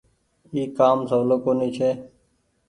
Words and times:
اي 0.53 0.61
ڪآ 0.77 0.89
م 0.97 0.99
سولو 1.09 1.35
ڪونيٚ 1.45 1.73
ڇي۔ 1.75 1.89